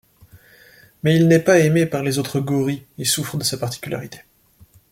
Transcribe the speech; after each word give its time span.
Mais 1.03 1.15
il 1.15 1.27
n'est 1.27 1.37
pas 1.43 1.59
aimé 1.59 1.85
par 1.85 2.01
les 2.01 2.17
autres 2.17 2.39
gorilles 2.39 2.87
et 2.97 3.05
souffre 3.05 3.37
de 3.37 3.43
sa 3.43 3.59
particularité. 3.59 4.17